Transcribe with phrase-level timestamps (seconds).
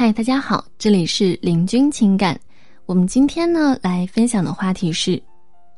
[0.00, 2.38] 嗨，大家好，这里是林君情感。
[2.86, 5.20] 我们今天呢来分享的话题是：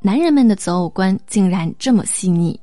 [0.03, 2.61] 男人们的择偶观竟然这么细腻。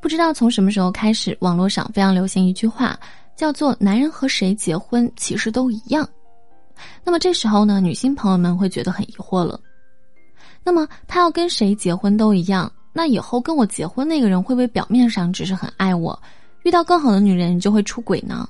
[0.00, 2.98] 不知道从什么时候开始，网络上非常流行一句话，
[3.36, 6.04] 叫做“男人和谁结婚其实都一样”。
[7.06, 9.60] 那么这时候呢，女性朋友们会觉得很疑惑了。
[10.64, 16.20] 那么他要跟谁结婚都一样，那以后跟我结婚那个人会不会表面上只是很爱我，
[16.64, 18.48] 遇到更好的女人就会出轨呢？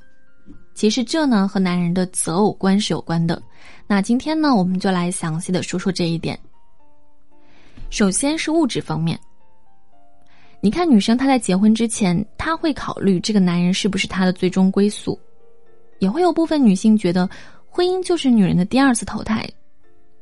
[0.76, 3.42] 其实这呢和男人的择偶观是有关的，
[3.86, 6.38] 那今天呢我们就来详细的说说这一点。
[7.88, 9.18] 首先是物质方面，
[10.60, 15.18] 你看女生她在结婚之前，她会考虑这个男人是不是她的最终归宿，
[15.98, 17.26] 也会有部分女性觉得
[17.70, 19.48] 婚姻就是女人的第二次投胎，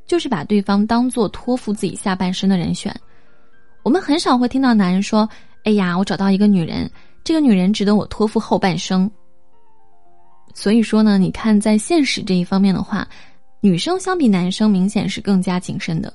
[0.06, 2.95] 就是把对方当做托付自己下半生的人选。
[3.83, 5.28] 我们很少会听到男人说
[5.64, 6.89] ：“哎呀，我找到一个女人，
[7.25, 9.11] 这个女人值得我托付后半生。”
[10.54, 13.06] 所以说呢，你看在现实这一方面的话，
[13.60, 16.11] 女生相比男生明显是更加谨慎的。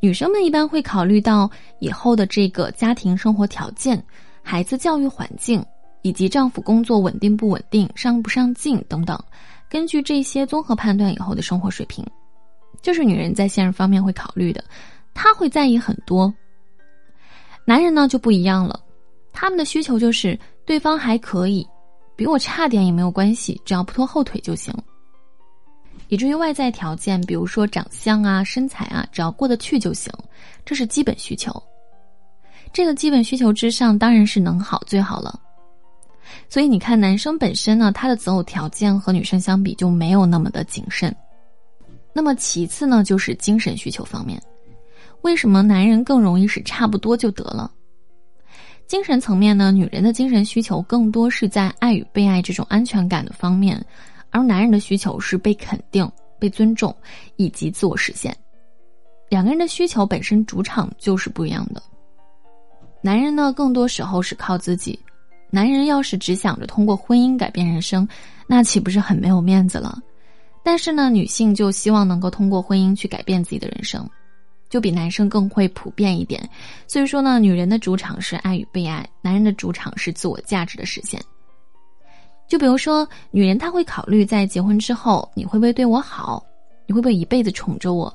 [0.00, 4.02] 女生们一般会考虑到以后的这个家庭生活条件、
[4.42, 5.64] 孩子教育环境，
[6.02, 9.22] 以及丈夫工作稳定不稳定、上不上进等等，
[9.68, 12.06] 根据这些综合判断以后的生活水平，
[12.80, 14.64] 就是女人在现实方面会考虑的，
[15.12, 16.32] 她会在意很多。
[17.64, 18.80] 男人呢就不一样了，
[19.32, 21.66] 他们的需求就是对方还可以。
[22.18, 24.74] 比我差点也没有关系，只要不拖后腿就行。
[26.08, 30.12] 以至于外在条件，比如说长相啊、身材啊，只要过得去就行，
[30.64, 31.62] 这是基本需求。
[32.72, 35.38] 这个基本需求之上，当然是能好最好了。
[36.48, 41.14] 所以你看，男生本身呢，他的择偶条件和女生相比就没有那么的谨慎。
[42.12, 44.42] 那么其次呢，就是精神需求方面，
[45.20, 47.70] 为什么男人更容易是差不多就得了？
[48.88, 53.84] 精神层面呢，女人的精神需求更多是在爱与被爱这种安全感的方面，
[54.30, 56.92] 而男人的需求是被肯定、被尊重
[57.36, 58.34] 以及自我实现。
[59.28, 61.82] 两个人的需求本身主场就是不一样的。
[63.02, 64.98] 男人呢，更多时候是靠自己。
[65.50, 68.08] 男人要是只想着通过婚姻改变人生，
[68.46, 69.98] 那岂不是很没有面子了？
[70.64, 74.08] 但是呢，女性就希望能够通过婚姻去改变自己的人生。
[74.68, 76.48] 就比男生更会普遍一点，
[76.86, 81.20] 所以说呢，女人的主场是爱与被爱，男人的主场是自我价值的实现。
[82.46, 86.42] 就比如说，女人她会考虑在结婚之后你会不会对我好，
[86.86, 88.14] 你会不会一辈子宠着我，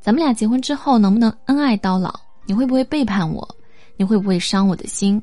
[0.00, 3.46] 咱们俩结婚之后能不能恩爱到老，你会不会背叛我，
[3.96, 5.22] 你会不会伤我的心。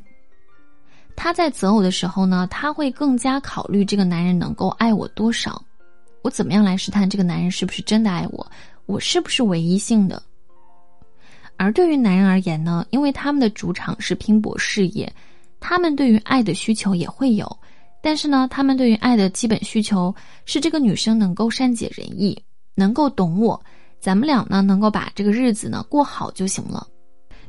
[1.15, 5.63] 她在择偶的时候呢，她会更加考虑这个男人能够爱我多少，
[6.23, 8.51] 我怎么样来试探这个男人是不是真的爱我，
[8.85, 10.21] 我是不是唯一性的。
[11.57, 15.11] 而对于男人而言呢，因为他们的主场是拼搏事业，
[15.59, 17.59] 他们对于爱的需求也会有，
[18.01, 20.13] 但是呢，他们对于爱的基本需求
[20.45, 22.37] 是这个女生能够善解人意，
[22.75, 23.61] 能够懂我，
[23.99, 26.85] 咱们俩呢能够把这个日子呢过好就行了。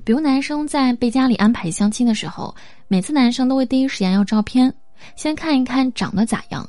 [0.05, 2.55] 比如男生在被家里安排相亲的时候，
[2.89, 4.73] 每次男生都会第一时间要照片，
[5.17, 6.69] 先看一看长得咋样。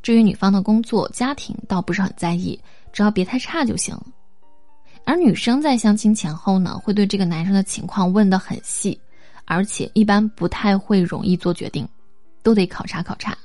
[0.00, 2.58] 至于女方的工作、家庭，倒不是很在意，
[2.92, 3.96] 只要别太差就行。
[5.04, 8.98] 而女生在相亲前后呢，会对这个男生的情况问得很细，
[9.44, 11.86] 而且一般不太会容易做决定，
[12.42, 13.36] 都得考察考察。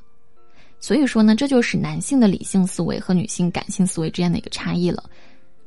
[0.79, 5.03] 所以说呢，这就是男性的理性思维和女性感性思维之间的一个差异了。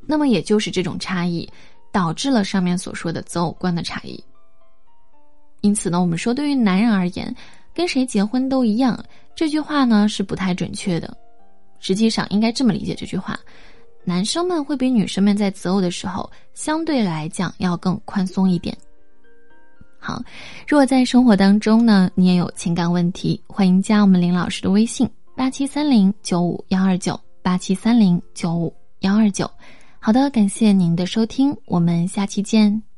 [0.06, 1.48] 那么也就是这种差异，
[1.90, 4.22] 导致了上面所说的择偶观的差异。
[5.62, 7.34] 因此呢，我们说对于男人而言，
[7.74, 11.14] 跟谁结婚都一样，这句话呢是不太准确的。
[11.80, 13.38] 实际上应该这么理解这句话。
[14.04, 18.76] 男生们会比女生们在择偶的时候相对来讲要更宽松一点。
[19.98, 20.22] 好，
[20.66, 29.48] 如果在生活当中呢，你也有情感问题，欢迎加我们林老师的微信八七三零九五幺二九八七三零九五幺二九。
[29.98, 32.89] 好的，感谢您的收听，我们下期见。